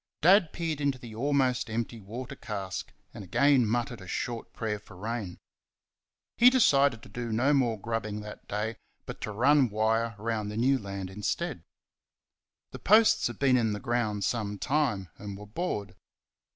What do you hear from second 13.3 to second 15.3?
been in the ground some time,